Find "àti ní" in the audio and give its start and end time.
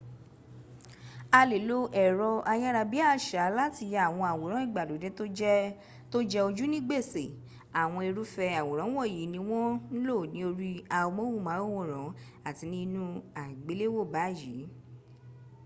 12.47-12.77